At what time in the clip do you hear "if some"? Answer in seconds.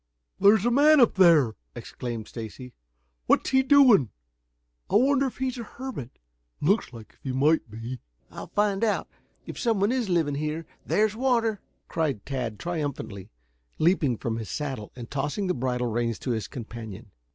9.45-9.79